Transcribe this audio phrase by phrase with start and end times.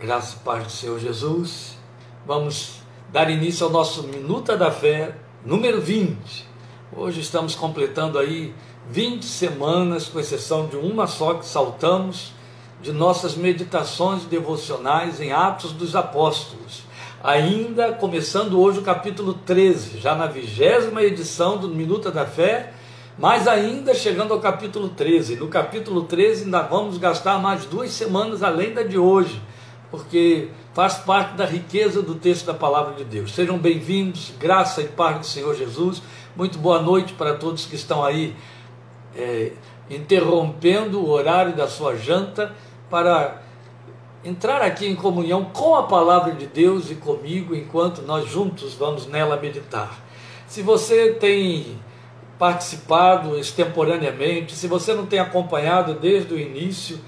[0.00, 1.78] Graça e paz do Senhor Jesus.
[2.26, 2.80] Vamos
[3.12, 5.14] dar início ao nosso Minuta da Fé,
[5.46, 6.46] número 20.
[6.94, 8.52] Hoje estamos completando aí
[8.90, 12.32] 20 semanas, com exceção de uma só que saltamos,
[12.82, 16.82] de nossas meditações devocionais em Atos dos Apóstolos.
[17.22, 22.74] Ainda começando hoje o capítulo 13, já na vigésima edição do Minuta da Fé,
[23.16, 25.36] mas ainda chegando ao capítulo 13.
[25.36, 29.40] No capítulo 13 ainda vamos gastar mais duas semanas além da de hoje
[29.94, 33.32] porque faz parte da riqueza do texto da palavra de Deus.
[33.32, 36.02] Sejam bem-vindos, graça e paz do Senhor Jesus.
[36.34, 38.34] Muito boa noite para todos que estão aí
[39.16, 39.52] é,
[39.88, 42.52] interrompendo o horário da sua janta
[42.90, 43.40] para
[44.24, 49.06] entrar aqui em comunhão com a palavra de Deus e comigo enquanto nós juntos vamos
[49.06, 49.96] nela meditar.
[50.48, 51.78] Se você tem
[52.36, 56.98] participado extemporaneamente, se você não tem acompanhado desde o início,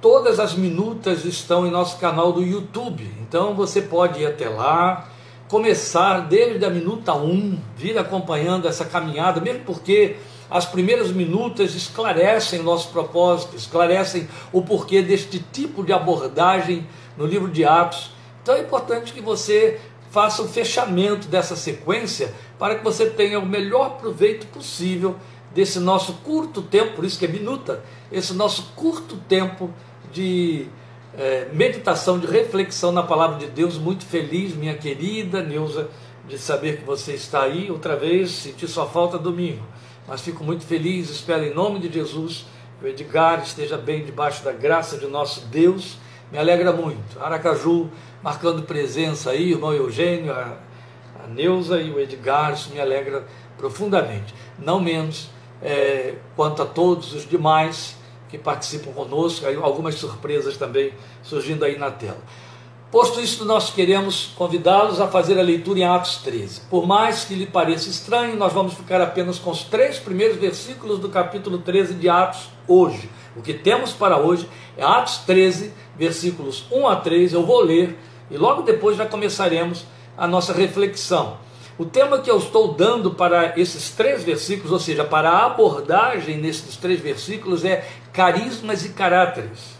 [0.00, 5.08] Todas as minutas estão em nosso canal do YouTube, então você pode ir até lá,
[5.48, 10.16] começar desde a minuta 1, vir acompanhando essa caminhada, mesmo porque
[10.50, 17.50] as primeiras minutas esclarecem nosso propósito, esclarecem o porquê deste tipo de abordagem no livro
[17.50, 18.10] de Atos.
[18.42, 23.46] Então é importante que você faça o fechamento dessa sequência para que você tenha o
[23.46, 25.16] melhor proveito possível
[25.56, 29.70] desse nosso curto tempo, por isso que é minuta, esse nosso curto tempo
[30.12, 30.66] de
[31.16, 33.78] é, meditação, de reflexão na palavra de Deus.
[33.78, 35.88] Muito feliz, minha querida Neuza,
[36.28, 38.32] de saber que você está aí outra vez.
[38.32, 39.64] Senti sua falta domingo,
[40.06, 41.08] mas fico muito feliz.
[41.08, 42.44] Espero em nome de Jesus
[42.78, 45.96] que o Edgar esteja bem debaixo da graça de nosso Deus.
[46.30, 47.18] Me alegra muito.
[47.18, 47.88] Aracaju
[48.22, 50.58] marcando presença aí, irmão Eugênio, a,
[51.24, 53.24] a Neuza e o Edgar, isso me alegra
[53.56, 54.34] profundamente.
[54.58, 55.30] Não menos
[55.62, 57.96] é, quanto a todos os demais
[58.28, 62.18] que participam conosco, algumas surpresas também surgindo aí na tela.
[62.90, 66.62] Posto isso, nós queremos convidá-los a fazer a leitura em Atos 13.
[66.70, 71.00] Por mais que lhe pareça estranho, nós vamos ficar apenas com os três primeiros versículos
[71.00, 73.10] do capítulo 13 de Atos hoje.
[73.36, 77.32] O que temos para hoje é Atos 13, versículos 1 a 3.
[77.32, 77.98] Eu vou ler
[78.30, 79.84] e logo depois já começaremos
[80.16, 81.38] a nossa reflexão.
[81.78, 86.38] O tema que eu estou dando para esses três versículos, ou seja, para a abordagem
[86.38, 89.76] nesses três versículos, é carismas e caráteres.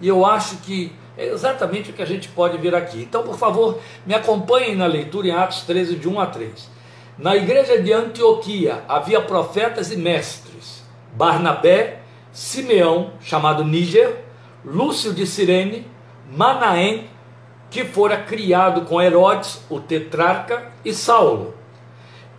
[0.00, 3.00] E eu acho que é exatamente o que a gente pode ver aqui.
[3.00, 6.70] Então, por favor, me acompanhem na leitura em Atos 13, de 1 a 3.
[7.16, 10.82] Na igreja de Antioquia havia profetas e mestres:
[11.14, 12.00] Barnabé,
[12.32, 14.24] Simeão, chamado Níger,
[14.64, 15.86] Lúcio de Cirene,
[16.30, 17.08] Manaém,
[17.70, 21.54] que fora criado com Herodes, o tetrarca, e Saulo.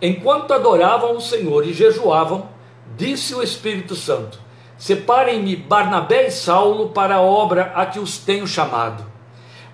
[0.00, 2.48] Enquanto adoravam o Senhor e jejuavam,
[2.96, 4.38] disse o Espírito Santo:
[4.76, 9.04] Separem-me Barnabé e Saulo para a obra a que os tenho chamado.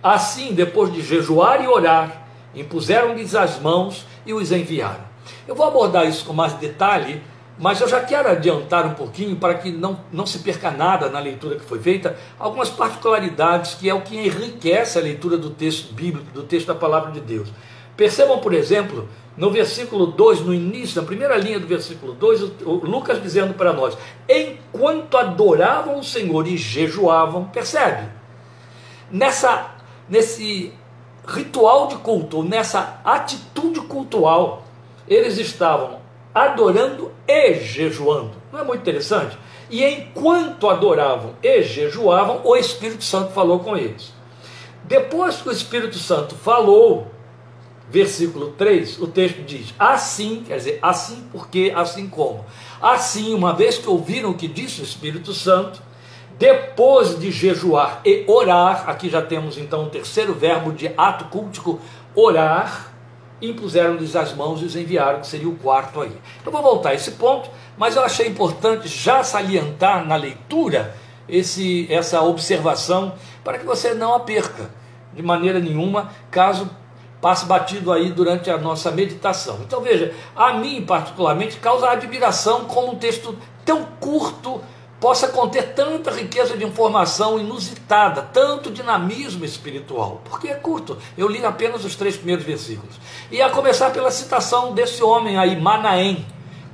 [0.03, 5.05] Assim, depois de jejuar e orar, impuseram-lhes as mãos e os enviaram.
[5.47, 7.23] Eu vou abordar isso com mais detalhe
[7.59, 11.21] mas eu já quero adiantar um pouquinho para que não, não se perca nada na
[11.21, 15.95] leitura que foi feita, algumas particularidades que é o que enriquece a leitura do texto
[15.95, 17.49] bíblico, do texto da palavra de Deus.
[17.97, 22.73] Percebam, por exemplo, no versículo 2, no início, na primeira linha do versículo 2, o
[22.85, 23.97] Lucas dizendo para nós:
[24.29, 28.09] enquanto adoravam o Senhor e jejuavam, percebe?
[29.11, 29.77] Nessa,
[30.09, 30.73] nesse
[31.27, 34.65] ritual de culto, nessa atitude cultual,
[35.07, 36.04] eles estavam
[36.35, 38.33] adorando e jejuando.
[38.53, 39.39] Não é muito interessante?
[39.71, 44.13] E enquanto adoravam e jejuavam, o Espírito Santo falou com eles.
[44.85, 47.07] Depois que o Espírito Santo falou,
[47.89, 52.45] versículo 3, o texto diz: Assim, quer dizer, assim porque, assim como.
[52.83, 55.81] Assim, uma vez que ouviram o que disse o Espírito Santo,
[56.39, 61.81] depois de jejuar e orar, aqui já temos então o terceiro verbo de ato cultico,
[62.15, 62.93] orar,
[63.51, 66.13] impuseram-lhes as mãos e os enviaram, que seria o quarto aí.
[66.45, 70.95] Eu vou voltar a esse ponto, mas eu achei importante já salientar na leitura
[71.29, 74.71] esse, essa observação para que você não a perca
[75.13, 76.69] de maneira nenhuma, caso
[77.21, 79.61] passe batido aí durante a nossa meditação.
[79.67, 84.61] Então veja, a mim particularmente causa admiração como um texto tão curto
[85.05, 90.97] possa conter tanta riqueza de informação inusitada, tanto dinamismo espiritual, porque é curto.
[91.15, 92.97] Eu li apenas os três primeiros versículos.
[93.31, 96.25] E a começar pela citação desse homem aí, Manaém,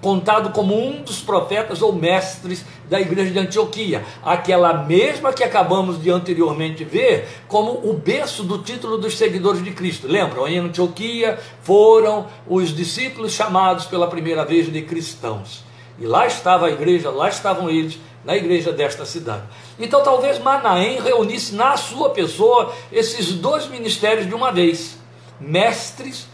[0.01, 6.01] contado como um dos profetas ou mestres da igreja de Antioquia, aquela mesma que acabamos
[6.01, 10.07] de anteriormente ver como o berço do título dos seguidores de Cristo.
[10.07, 10.47] Lembram?
[10.47, 15.69] Em Antioquia foram os discípulos chamados pela primeira vez de cristãos.
[16.01, 19.43] E lá estava a igreja, lá estavam eles, na igreja desta cidade.
[19.79, 24.99] Então talvez Manaém reunisse na sua pessoa esses dois ministérios de uma vez:
[25.41, 26.27] mestres,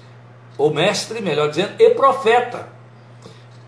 [0.59, 2.69] ou mestre, melhor dizendo, e profeta.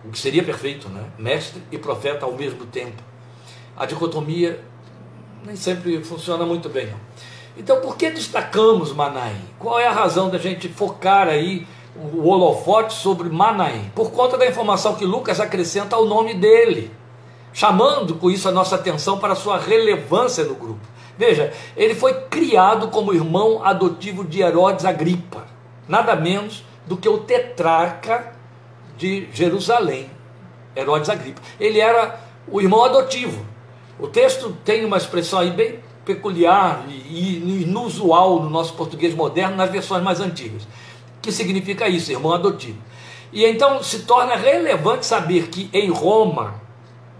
[0.05, 1.05] O que seria perfeito, né?
[1.19, 3.03] Mestre e profeta ao mesmo tempo.
[3.77, 4.65] A dicotomia
[5.45, 6.87] nem sempre funciona muito bem.
[6.87, 6.99] Não.
[7.57, 9.41] Então, por que destacamos Manaém?
[9.59, 11.67] Qual é a razão da gente focar aí
[11.97, 13.91] o holofote sobre Manaém?
[13.95, 16.91] Por conta da informação que Lucas acrescenta ao nome dele
[17.59, 20.79] chamando com isso a nossa atenção para sua relevância no grupo.
[21.19, 25.45] Veja, ele foi criado como irmão adotivo de Herodes Agripa,
[25.89, 28.33] nada menos do que o tetrarca
[28.97, 30.09] de Jerusalém,
[30.77, 31.43] Herodes Agripa.
[31.59, 33.45] Ele era o irmão adotivo.
[33.99, 39.69] O texto tem uma expressão aí bem peculiar e inusual no nosso português moderno, nas
[39.69, 40.63] versões mais antigas,
[41.21, 42.79] que significa isso, irmão adotivo.
[43.33, 46.68] E então se torna relevante saber que em Roma,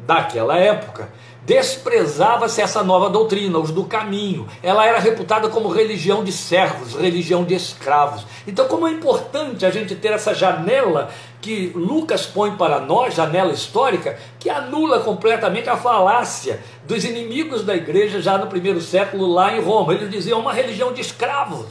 [0.09, 1.11] daquela época,
[1.45, 4.49] desprezava-se essa nova doutrina, os do caminho.
[4.63, 8.25] Ela era reputada como religião de servos, religião de escravos.
[8.47, 11.11] Então, como é importante a gente ter essa janela
[11.43, 17.77] que Lucas põe para nós, janela histórica, que anula completamente a falácia dos inimigos da
[17.77, 19.93] igreja já no primeiro século lá em Roma.
[19.93, 21.67] Eles diziam uma religião de escravos.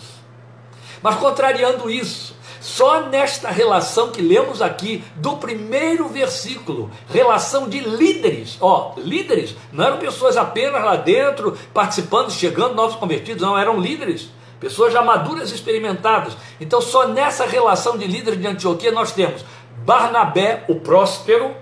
[1.02, 8.58] Mas contrariando isso, só nesta relação que lemos aqui do primeiro versículo, relação de líderes,
[8.60, 14.30] ó, líderes, não eram pessoas apenas lá dentro participando, chegando novos convertidos, não, eram líderes,
[14.60, 16.36] pessoas já maduras experimentadas.
[16.60, 19.44] Então, só nessa relação de líderes de Antioquia nós temos
[19.86, 21.56] Barnabé, o próspero,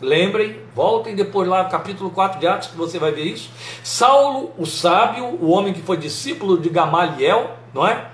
[0.00, 3.50] lembrem, voltem depois lá no capítulo 4 de Atos que você vai ver isso.
[3.84, 8.10] Saulo, o sábio, o homem que foi discípulo de Gamaliel, não é?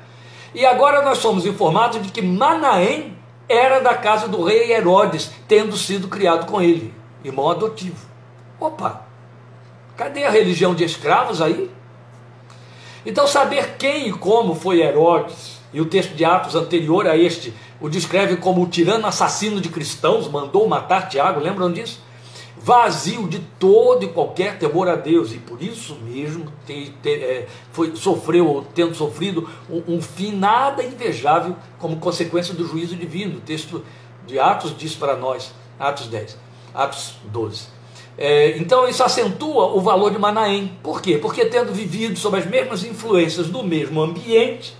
[0.57, 3.15] E agora nós somos informados de que Manaém
[3.47, 8.09] era da casa do rei Herodes, tendo sido criado com ele, irmão adotivo.
[8.59, 9.03] Opa,
[9.99, 11.71] cadê a religião de escravos aí?
[13.05, 17.53] Então, saber quem e como foi Herodes, e o texto de Atos anterior a este
[17.79, 22.01] o descreve como o tirano assassino de cristãos, mandou matar Tiago, lembram disso?
[22.67, 27.47] Vazio de todo e qualquer temor a Deus, e por isso mesmo tem, tem, é,
[27.71, 33.39] foi, sofreu, tendo sofrido um, um, fim nada invejável como consequência do juízo divino.
[33.39, 33.85] O texto
[34.27, 36.37] de Atos diz para nós, Atos 10,
[36.75, 37.69] Atos 12.
[38.19, 40.77] É, então isso acentua o valor de Manaém.
[40.83, 41.19] Por quê?
[41.19, 44.77] Porque tendo vivido sob as mesmas influências do mesmo ambiente,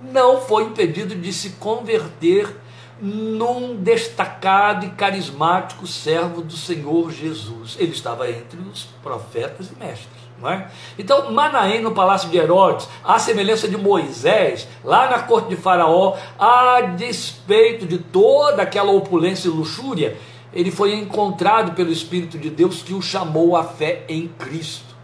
[0.00, 2.56] não foi impedido de se converter
[3.02, 7.76] num destacado e carismático servo do Senhor Jesus.
[7.80, 10.22] Ele estava entre os profetas e mestres.
[10.40, 10.68] Não é?
[10.96, 16.16] Então, Manaém, no palácio de Herodes, à semelhança de Moisés, lá na corte de Faraó,
[16.38, 20.16] a despeito de toda aquela opulência e luxúria,
[20.52, 24.94] ele foi encontrado pelo Espírito de Deus que o chamou à fé em Cristo.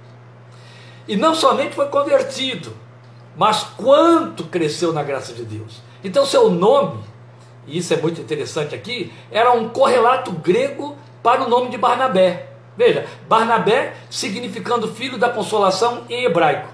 [1.08, 2.72] E não somente foi convertido,
[3.36, 5.80] mas quanto cresceu na graça de Deus.
[6.04, 6.98] Então, seu nome
[7.68, 12.48] e isso é muito interessante aqui, era um correlato grego para o nome de Barnabé.
[12.76, 16.68] Veja, Barnabé significando filho da consolação em hebraico,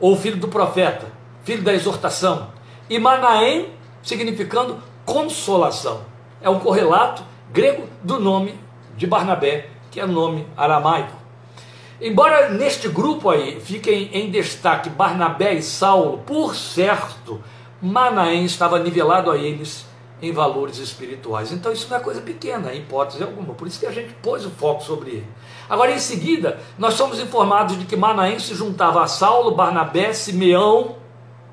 [0.00, 1.06] ou filho do profeta,
[1.44, 2.48] filho da exortação.
[2.88, 3.70] E Manaém
[4.02, 6.02] significando consolação.
[6.40, 8.54] É um correlato grego do nome
[8.96, 11.12] de Barnabé, que é nome aramaico.
[12.00, 17.42] Embora neste grupo aí fiquem em destaque Barnabé e Saulo, por certo,
[17.82, 19.87] Manaém estava nivelado a eles
[20.20, 21.52] em valores espirituais.
[21.52, 23.54] Então isso não é coisa pequena, em hipótese alguma.
[23.54, 25.28] Por isso que a gente pôs o foco sobre ele.
[25.68, 30.96] Agora, em seguida, nós somos informados de que Manaém se juntava a Saulo, Barnabé, Simeão,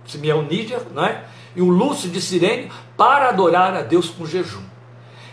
[0.06, 1.26] Simeão Níger, não é?
[1.56, 4.64] e o Lúcio de Sirene para adorar a Deus com jejum.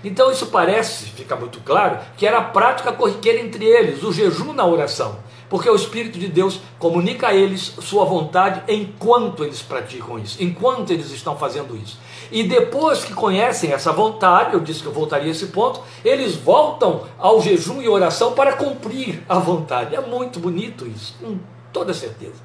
[0.05, 4.53] Então isso parece, fica muito claro, que era a prática corriqueira entre eles, o jejum
[4.53, 5.19] na oração
[5.53, 10.91] porque o Espírito de Deus comunica a eles sua vontade enquanto eles praticam isso, enquanto
[10.91, 11.99] eles estão fazendo isso.
[12.33, 16.35] E depois que conhecem essa vontade, eu disse que eu voltaria a esse ponto, eles
[16.35, 19.95] voltam ao jejum e oração para cumprir a vontade.
[19.95, 21.39] É muito bonito isso, com
[21.73, 22.41] toda certeza.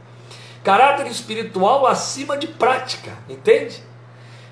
[0.64, 3.82] Caráter espiritual acima de prática, entende?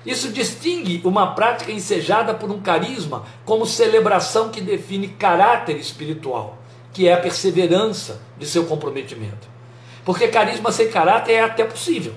[0.04, 6.58] Isso distingue uma prática ensejada por um carisma como celebração que define caráter espiritual
[6.96, 9.46] que é a perseverança de seu comprometimento.
[10.02, 12.14] Porque carisma sem caráter é até possível,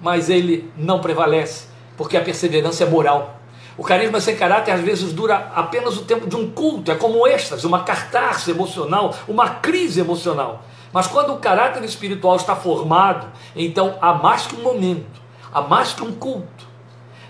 [0.00, 3.40] mas ele não prevalece, porque a perseverança é moral.
[3.76, 7.26] O carisma sem caráter às vezes dura apenas o tempo de um culto, é como
[7.26, 10.62] êxtase, uma cartaça emocional, uma crise emocional.
[10.92, 15.20] Mas quando o caráter espiritual está formado, então há mais que um momento,
[15.52, 16.72] há mais que um culto,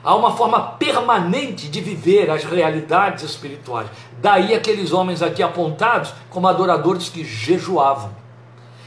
[0.04, 3.86] Há uma forma permanente de viver as realidades espirituais.
[4.20, 8.10] Daí aqueles homens aqui apontados como adoradores que jejuavam.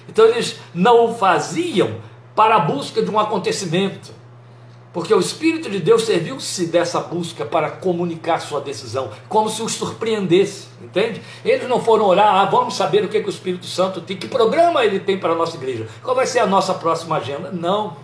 [0.10, 1.96] Então eles não o faziam
[2.36, 4.12] para a busca de um acontecimento,
[4.96, 9.74] porque o Espírito de Deus serviu-se dessa busca para comunicar sua decisão, como se os
[9.74, 11.22] surpreendesse, entende?
[11.44, 14.25] Eles não foram orar, ah, vamos saber o que, que o Espírito Santo tem, que
[14.25, 17.52] programa ele tem para a nossa igreja, qual vai ser a nossa próxima agenda.
[17.52, 17.98] Não.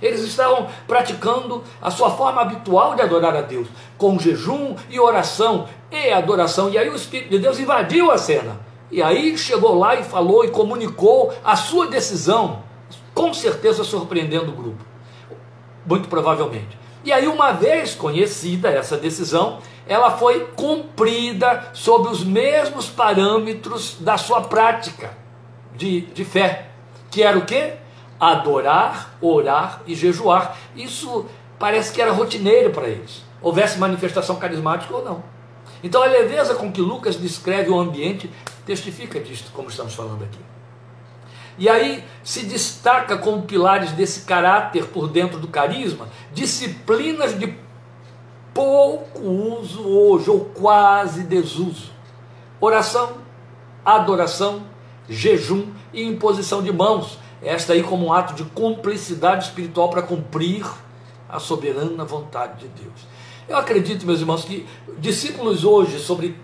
[0.00, 3.66] Eles estavam praticando a sua forma habitual de adorar a Deus,
[3.98, 6.70] com jejum e oração e adoração.
[6.70, 8.60] E aí o Espírito de Deus invadiu a cena.
[8.88, 12.62] E aí chegou lá e falou e comunicou a sua decisão,
[13.12, 14.89] com certeza surpreendendo o grupo.
[15.90, 16.78] Muito provavelmente.
[17.04, 24.16] E aí, uma vez conhecida essa decisão, ela foi cumprida sob os mesmos parâmetros da
[24.16, 25.10] sua prática
[25.74, 26.68] de, de fé,
[27.10, 27.74] que era o quê?
[28.20, 30.56] adorar, orar e jejuar.
[30.76, 31.24] Isso
[31.58, 35.24] parece que era rotineiro para eles, houvesse manifestação carismática ou não.
[35.82, 38.30] Então a leveza com que Lucas descreve o ambiente
[38.66, 40.38] testifica disto, como estamos falando aqui.
[41.60, 47.54] E aí se destaca como pilares desse caráter por dentro do carisma, disciplinas de
[48.54, 51.92] pouco uso hoje, ou quase desuso.
[52.58, 53.18] Oração,
[53.84, 54.62] adoração,
[55.06, 60.66] jejum e imposição de mãos, esta aí como um ato de cumplicidade espiritual para cumprir
[61.28, 63.06] a soberana vontade de Deus.
[63.46, 64.66] Eu acredito, meus irmãos, que
[64.98, 66.38] discípulos hoje sobre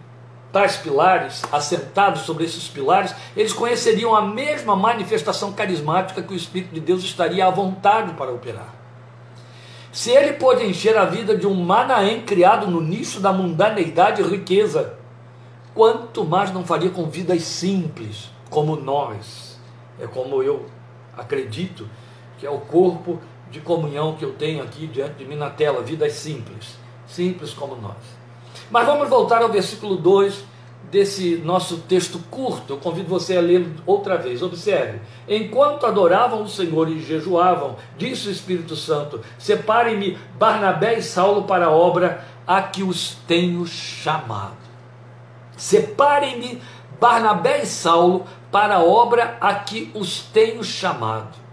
[0.57, 6.73] tais pilares, assentados sobre esses pilares, eles conheceriam a mesma manifestação carismática que o Espírito
[6.73, 8.75] de Deus estaria à vontade para operar.
[9.93, 14.25] Se ele pôde encher a vida de um Manaém criado no nicho da mundaneidade e
[14.25, 14.95] riqueza,
[15.75, 19.61] quanto mais não faria com vidas simples, como nós,
[20.01, 20.65] é como eu
[21.15, 21.87] acredito
[22.39, 23.21] que é o corpo
[23.51, 27.77] de comunhão que eu tenho aqui diante de mim na tela, vidas simples, simples como
[27.77, 28.26] nós.
[28.71, 30.45] Mas vamos voltar ao versículo 2
[30.91, 32.75] desse nosso texto curto.
[32.75, 34.43] Eu convido você a ler outra vez.
[34.43, 41.43] Observe: enquanto adoravam o Senhor e jejuavam, disse o Espírito Santo: separem-me Barnabé e Saulo
[41.43, 44.57] para a obra a que os tenho chamado.
[45.57, 46.61] Separem-me
[47.01, 51.46] Barnabé e Saulo para a obra a que os tenho chamado.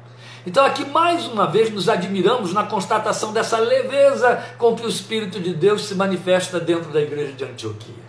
[0.45, 5.39] Então, aqui mais uma vez nos admiramos na constatação dessa leveza com que o Espírito
[5.39, 8.03] de Deus se manifesta dentro da igreja de Antioquia.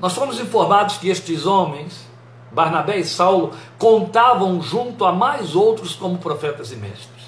[0.00, 2.08] Nós fomos informados que estes homens,
[2.50, 7.22] Barnabé e Saulo, contavam junto a mais outros como profetas e mestres.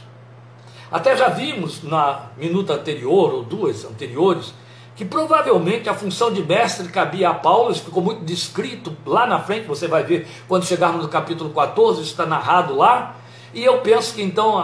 [0.91, 4.53] Até já vimos na minuta anterior, ou duas anteriores,
[4.97, 9.39] que provavelmente a função de mestre cabia a Paulo, isso ficou muito descrito lá na
[9.39, 13.17] frente, você vai ver quando chegarmos no capítulo 14, isso está narrado lá.
[13.55, 14.59] E eu penso que então,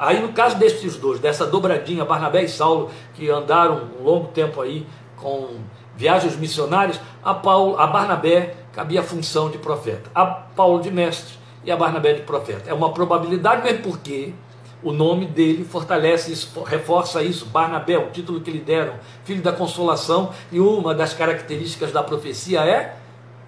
[0.00, 4.60] aí no caso destes dois, dessa dobradinha, Barnabé e Saulo, que andaram um longo tempo
[4.60, 4.86] aí
[5.16, 5.56] com
[5.96, 11.38] viagens missionárias, a, Paulo, a Barnabé cabia a função de profeta, a Paulo de mestre
[11.64, 12.68] e a Barnabé de profeta.
[12.68, 14.34] É uma probabilidade, mesmo porque
[14.82, 17.46] o nome dele fortalece isso, reforça isso.
[17.46, 22.60] Barnabé, o título que lhe deram, filho da consolação, e uma das características da profecia
[22.60, 22.96] é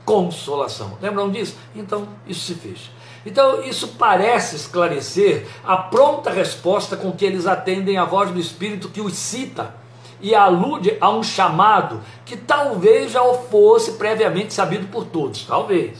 [0.06, 0.96] consolação.
[1.02, 1.56] Lembram disso?
[1.74, 2.90] Então, isso se fez.
[3.26, 8.88] Então, isso parece esclarecer a pronta resposta com que eles atendem a voz do Espírito
[8.88, 9.74] que os cita
[10.20, 15.44] e alude a um chamado que talvez já fosse previamente sabido por todos.
[15.44, 15.98] Talvez.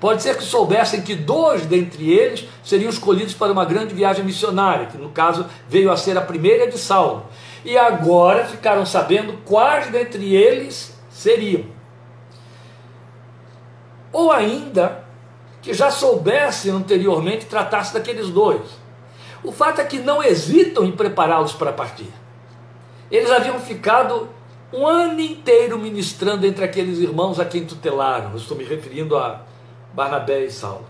[0.00, 4.86] Pode ser que soubessem que dois dentre eles seriam escolhidos para uma grande viagem missionária,
[4.86, 7.26] que no caso veio a ser a primeira de Saulo.
[7.64, 11.81] E agora ficaram sabendo quais dentre eles seriam.
[14.12, 15.04] Ou ainda
[15.62, 18.62] que já soubessem anteriormente tratar-se daqueles dois.
[19.44, 22.12] O fato é que não hesitam em prepará-los para partir.
[23.10, 24.28] Eles haviam ficado
[24.72, 28.34] um ano inteiro ministrando entre aqueles irmãos a quem tutelaram.
[28.36, 29.42] Estou me referindo a
[29.92, 30.86] Barnabé e Saulo.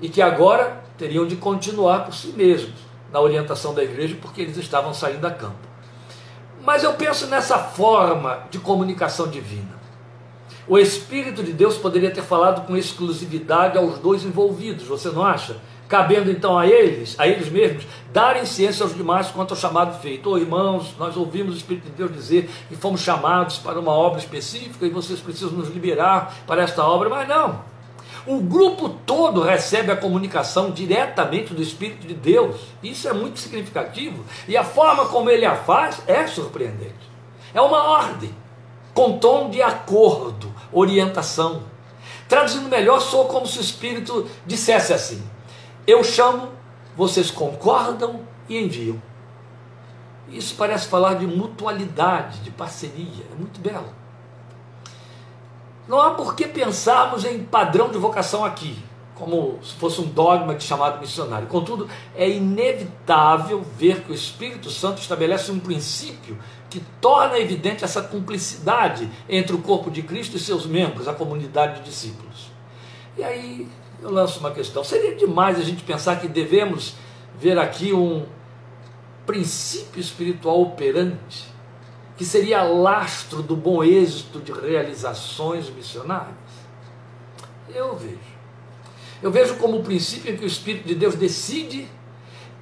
[0.00, 2.74] E que agora teriam de continuar por si mesmos
[3.12, 5.56] na orientação da igreja, porque eles estavam saindo a campo.
[6.62, 9.77] Mas eu penso nessa forma de comunicação divina.
[10.68, 15.56] O Espírito de Deus poderia ter falado com exclusividade aos dois envolvidos, você não acha?
[15.88, 20.28] Cabendo então a eles, a eles mesmos, darem ciência aos demais quanto ao chamado feito.
[20.28, 24.18] Oh, irmãos, nós ouvimos o Espírito de Deus dizer que fomos chamados para uma obra
[24.18, 27.62] específica e vocês precisam nos liberar para esta obra, mas não.
[28.26, 32.56] O grupo todo recebe a comunicação diretamente do Espírito de Deus.
[32.82, 34.22] Isso é muito significativo.
[34.46, 37.08] E a forma como ele a faz é surpreendente.
[37.54, 38.34] É uma ordem,
[38.92, 41.62] com tom de acordo, orientação.
[42.28, 45.22] Traduzindo melhor, sou como se o Espírito dissesse assim:
[45.86, 46.48] Eu chamo,
[46.96, 49.00] vocês concordam e enviam.
[50.30, 53.92] Isso parece falar de mutualidade, de parceria, é muito belo.
[55.88, 58.78] Não há por que pensarmos em padrão de vocação aqui,
[59.14, 61.48] como se fosse um dogma de chamado missionário.
[61.48, 66.38] Contudo, é inevitável ver que o Espírito Santo estabelece um princípio
[66.70, 71.80] que torna evidente essa cumplicidade entre o corpo de Cristo e seus membros, a comunidade
[71.80, 72.50] de discípulos.
[73.16, 73.68] E aí
[74.02, 76.94] eu lanço uma questão: seria demais a gente pensar que devemos
[77.38, 78.26] ver aqui um
[79.26, 81.46] princípio espiritual operante,
[82.16, 86.34] que seria lastro do bom êxito de realizações missionárias?
[87.74, 88.38] Eu vejo.
[89.22, 91.88] Eu vejo como o princípio em que o Espírito de Deus decide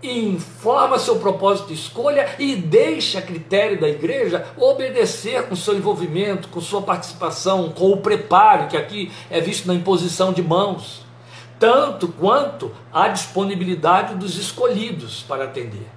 [0.03, 6.49] informa seu propósito de escolha e deixa a critério da igreja obedecer com seu envolvimento,
[6.49, 11.05] com sua participação, com o preparo, que aqui é visto na imposição de mãos,
[11.59, 15.88] tanto quanto a disponibilidade dos escolhidos para atender.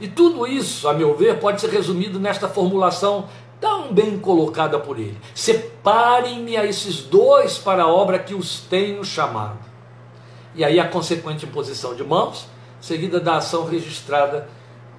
[0.00, 3.28] E tudo isso, a meu ver, pode ser resumido nesta formulação
[3.60, 9.04] tão bem colocada por ele: Separem-me a esses dois para a obra que os tenho
[9.04, 9.58] chamado.
[10.54, 12.46] E aí a consequente imposição de mãos
[12.80, 14.48] seguida da ação registrada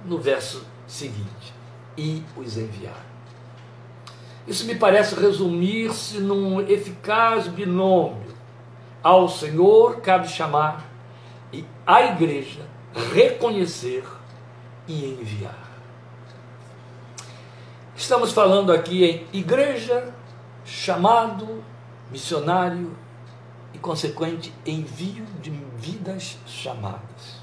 [0.04, 1.54] no verso seguinte:
[1.96, 3.04] e os enviar.
[4.46, 8.32] Isso me parece resumir-se num eficaz binômio.
[9.02, 10.84] Ao Senhor cabe chamar
[11.52, 12.66] e à igreja
[13.12, 14.04] reconhecer
[14.86, 15.58] e enviar.
[17.96, 20.12] Estamos falando aqui em igreja,
[20.64, 21.62] chamado,
[22.10, 22.96] missionário
[23.72, 27.41] e consequente envio de vidas chamadas.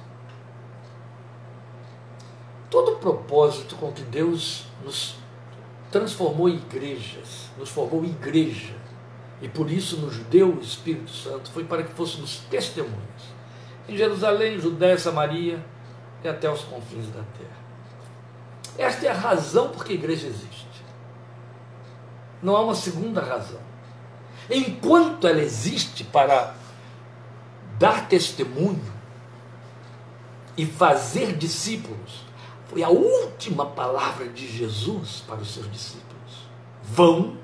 [2.69, 5.15] Todo o propósito com que Deus nos
[5.91, 8.75] transformou em igrejas, nos formou igreja,
[9.41, 13.39] e por isso nos deu o Espírito Santo, foi para que fôssemos testemunhas
[13.89, 15.63] em Jerusalém, Judéia, Samaria
[16.23, 17.59] e até os confins da terra.
[18.77, 20.67] Esta é a razão por que a igreja existe.
[22.41, 23.59] Não há uma segunda razão.
[24.49, 26.55] Enquanto ela existe para
[27.77, 28.93] dar testemunho
[30.55, 32.25] e fazer discípulos,
[32.69, 36.47] foi a última palavra de Jesus para os seus discípulos.
[36.83, 37.35] Vão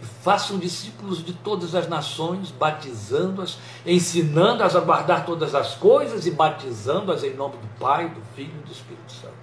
[0.00, 6.30] e façam discípulos de todas as nações, batizando-as, ensinando-as a guardar todas as coisas e
[6.30, 9.34] batizando-as em nome do Pai, do Filho e do Espírito Santo.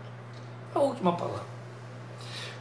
[0.74, 1.60] A última palavra.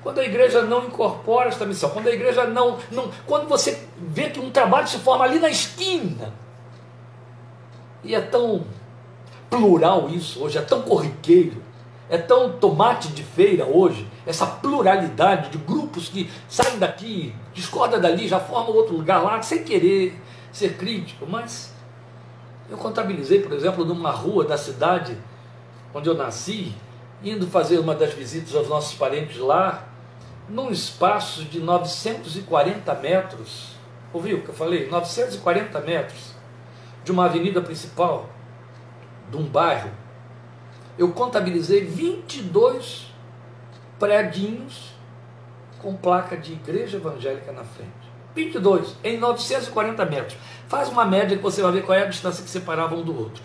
[0.02, 3.10] Quando a igreja não incorpora esta missão, quando a igreja não, não.
[3.24, 6.32] Quando você vê que um trabalho se forma ali na esquina,
[8.02, 8.64] e é tão
[9.48, 11.67] plural isso hoje, é tão corriqueiro,
[12.08, 18.26] é tão tomate de feira hoje, essa pluralidade de grupos que saem daqui, discorda dali,
[18.26, 20.18] já formam outro lugar lá, sem querer
[20.50, 21.74] ser crítico, mas
[22.70, 25.16] eu contabilizei, por exemplo, numa rua da cidade
[25.94, 26.74] onde eu nasci,
[27.22, 29.88] indo fazer uma das visitas aos nossos parentes lá,
[30.48, 33.74] num espaço de 940 metros,
[34.12, 34.88] ouviu o que eu falei?
[34.88, 36.32] 940 metros
[37.04, 38.28] de uma avenida principal,
[39.30, 39.90] de um bairro,
[40.98, 43.06] eu contabilizei 22
[43.98, 44.94] predinhos
[45.78, 47.92] com placa de igreja evangélica na frente.
[48.34, 50.36] 22 em 940 metros.
[50.66, 53.16] Faz uma média que você vai ver qual é a distância que separava um do
[53.16, 53.42] outro.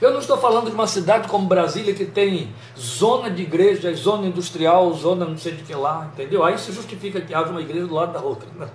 [0.00, 4.26] Eu não estou falando de uma cidade como Brasília que tem zona de igreja, zona
[4.26, 6.42] industrial, zona não sei de que lá, entendeu?
[6.42, 8.48] Aí se justifica que haja uma igreja do lado da outra.
[8.58, 8.68] Não.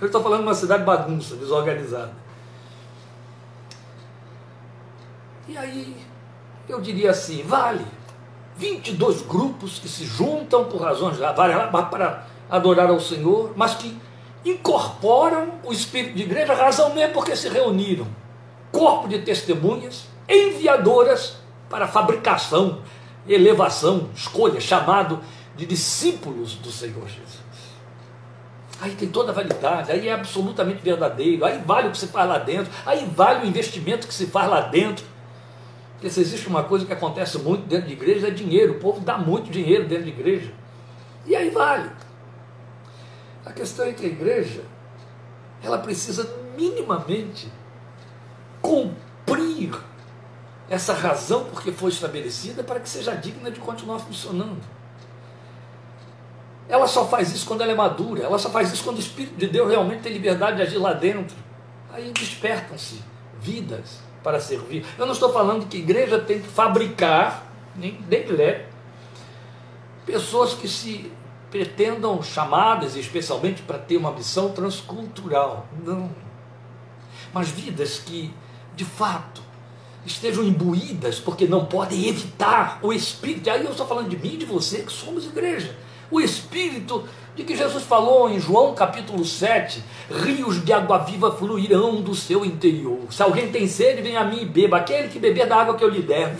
[0.00, 2.12] Eu estou falando de uma cidade bagunça, desorganizada.
[5.46, 5.96] E aí
[6.68, 7.84] eu diria assim, vale
[8.56, 11.16] 22 grupos que se juntam por razões
[11.90, 13.98] para adorar ao Senhor, mas que
[14.44, 18.06] incorporam o espírito de igreja, razão mesmo porque se reuniram.
[18.70, 21.36] Corpo de testemunhas, enviadoras
[21.68, 22.82] para fabricação,
[23.26, 25.20] elevação, escolha, chamado
[25.56, 27.44] de discípulos do Senhor Jesus.
[28.80, 32.28] Aí tem toda a validade, aí é absolutamente verdadeiro, aí vale o que se faz
[32.28, 35.04] lá dentro, aí vale o investimento que se faz lá dentro.
[36.04, 38.74] Porque se existe uma coisa que acontece muito dentro de igreja, é dinheiro.
[38.74, 40.52] O povo dá muito dinheiro dentro de igreja.
[41.24, 41.90] E aí vale.
[43.42, 44.64] A questão é que a igreja,
[45.62, 47.50] ela precisa minimamente
[48.60, 49.72] cumprir
[50.68, 54.60] essa razão porque foi estabelecida para que seja digna de continuar funcionando.
[56.68, 59.36] Ela só faz isso quando ela é madura, ela só faz isso quando o Espírito
[59.36, 61.34] de Deus realmente tem liberdade de agir lá dentro.
[61.90, 63.02] Aí despertam-se
[63.40, 64.84] vidas para servir.
[64.98, 68.24] Eu não estou falando que a igreja tem que fabricar, nem, nem
[70.06, 71.12] pessoas que se
[71.50, 75.68] pretendam chamadas, especialmente para ter uma missão transcultural.
[75.84, 76.10] Não.
[77.32, 78.32] Mas vidas que,
[78.74, 79.42] de fato,
[80.06, 83.46] estejam imbuídas, porque não podem evitar o Espírito.
[83.46, 85.76] E aí eu estou falando de mim e de você, que somos igreja.
[86.10, 87.04] O Espírito
[87.36, 92.44] de que Jesus falou em João capítulo 7, rios de água viva fluirão do seu
[92.44, 93.00] interior.
[93.10, 94.76] Se alguém tem sede, vem a mim e beba.
[94.76, 96.36] Aquele que beber da água que eu lhe der,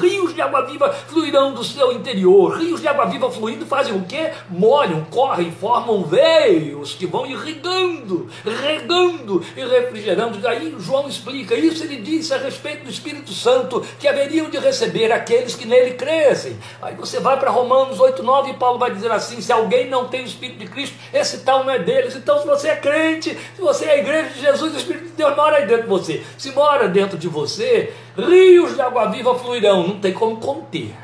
[0.00, 2.58] rios de água viva fluirão do seu interior.
[2.58, 4.32] Rios de água viva fluindo fazem o quê?
[4.48, 10.38] Molham, correm, formam veios que vão irrigando, regando e refrigerando.
[10.38, 15.12] Daí João explica isso, ele disse a respeito do Espírito Santo que haveriam de receber
[15.12, 16.56] aqueles que nele crescem.
[16.80, 20.08] Aí você vai para Romanos 8, 9 e Paulo vai dizer assim: se alguém não
[20.08, 22.16] tem Espírito de Cristo, esse tal não é deles.
[22.16, 25.12] Então, se você é crente, se você é a igreja de Jesus, o Espírito de
[25.12, 26.24] Deus mora aí dentro de você.
[26.36, 29.86] Se mora dentro de você, rios de água viva fluirão.
[29.86, 30.94] Não tem como conter.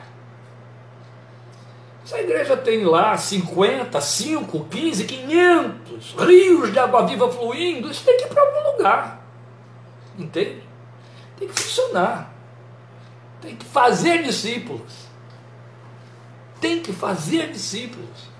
[2.04, 8.04] Se a igreja tem lá 50, 5, 15, 500 rios de água viva fluindo, isso
[8.04, 9.26] tem que ir para algum lugar.
[10.16, 10.62] Entende?
[11.36, 12.32] Tem que funcionar.
[13.40, 15.05] Tem que fazer discípulos.
[16.60, 18.36] Tem que fazer discípulos.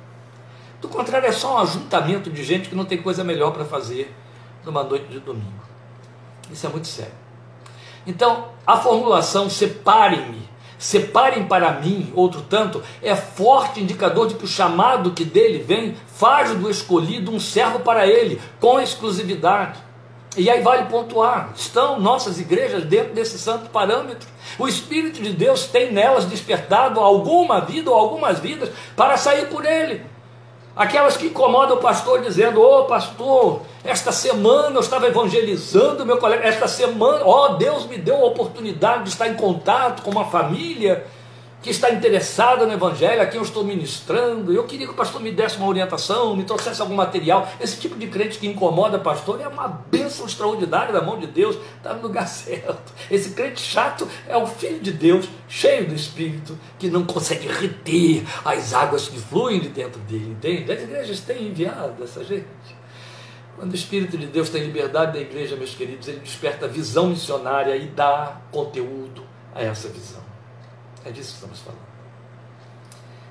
[0.81, 4.15] Do contrário, é só um ajuntamento de gente que não tem coisa melhor para fazer
[4.65, 5.65] numa noite de domingo.
[6.51, 7.15] Isso é muito sério.
[8.07, 10.49] Então, a formulação separem-me,
[10.79, 15.97] separem para mim, outro tanto, é forte indicador de que o chamado que dele vem
[16.07, 19.86] faz do escolhido um servo para ele, com exclusividade.
[20.37, 24.29] E aí vale pontuar: estão nossas igrejas dentro desse santo parâmetro?
[24.59, 29.65] O Espírito de Deus tem nelas despertado alguma vida ou algumas vidas para sair por
[29.65, 30.03] ele.
[30.77, 36.19] Aquelas que incomodam o pastor dizendo: Ô oh, pastor, esta semana eu estava evangelizando meu
[36.19, 40.11] colega, esta semana, ó, oh, Deus me deu a oportunidade de estar em contato com
[40.11, 41.07] uma família
[41.67, 44.53] que está interessada no Evangelho, a quem eu estou ministrando.
[44.53, 47.49] Eu queria que o pastor me desse uma orientação, me trouxesse algum material.
[47.61, 51.59] Esse tipo de crente que incomoda pastor é uma bênção extraordinária da mão de Deus,
[51.77, 52.93] está no lugar certo.
[53.11, 58.23] Esse crente chato é o filho de Deus, cheio do Espírito, que não consegue reter
[58.45, 60.71] as águas que fluem de dentro dele, entende?
[60.71, 62.47] As igrejas têm enviado essa gente.
[63.57, 67.75] Quando o Espírito de Deus tem liberdade da igreja, meus queridos, ele desperta visão missionária
[67.75, 70.26] e dá conteúdo a essa visão.
[71.07, 71.87] É disso que estamos falando.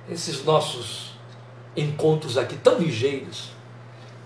[0.09, 1.11] Esses nossos
[1.75, 3.51] encontros aqui tão ligeiros,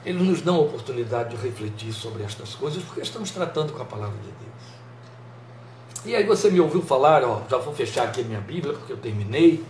[0.06, 3.86] eles nos dão a oportunidade de refletir sobre estas coisas, porque estamos tratando com a
[3.86, 6.06] palavra de Deus.
[6.06, 8.94] E aí você me ouviu falar, ó, já vou fechar aqui a minha Bíblia, porque
[8.94, 9.66] eu terminei,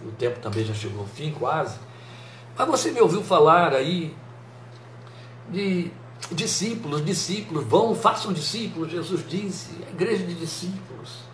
[0.00, 1.76] o tempo também já chegou ao fim, quase.
[2.56, 4.16] Mas você me ouviu falar aí
[5.50, 5.90] de
[6.30, 11.27] discípulos, discípulos, vão, façam discípulos, Jesus disse, a igreja de discípulos.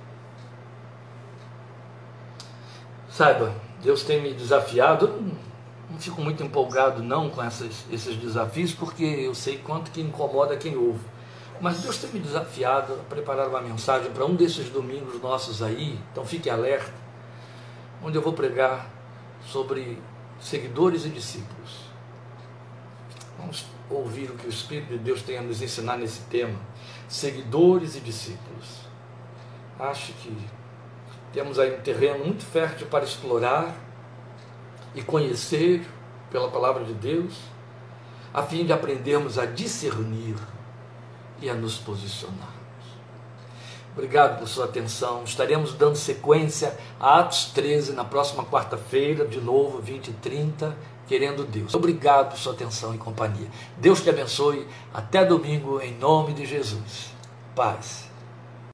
[3.14, 5.06] Saiba, Deus tem me desafiado.
[5.06, 5.22] Eu
[5.88, 10.56] não, fico muito empolgado não com essas, esses desafios, porque eu sei quanto que incomoda
[10.56, 11.04] quem ouve.
[11.60, 15.96] Mas Deus tem me desafiado a preparar uma mensagem para um desses domingos nossos aí,
[16.10, 16.92] então fique alerta,
[18.02, 18.90] onde eu vou pregar
[19.46, 19.96] sobre
[20.40, 21.84] seguidores e discípulos.
[23.38, 26.58] Vamos ouvir o que o Espírito de Deus tem a nos ensinar nesse tema.
[27.08, 28.80] Seguidores e discípulos.
[29.78, 30.36] Acho que
[31.34, 33.74] temos aí um terreno muito fértil para explorar
[34.94, 35.84] e conhecer
[36.30, 37.34] pela palavra de Deus,
[38.32, 40.36] a fim de aprendermos a discernir
[41.42, 42.54] e a nos posicionarmos.
[43.92, 45.24] Obrigado por sua atenção.
[45.24, 51.44] Estaremos dando sequência a Atos 13 na próxima quarta-feira, de novo, 20 e 30, querendo
[51.44, 51.74] Deus.
[51.74, 53.48] Obrigado por sua atenção e companhia.
[53.76, 54.66] Deus te abençoe.
[54.92, 57.12] Até domingo, em nome de Jesus.
[57.54, 58.13] Paz.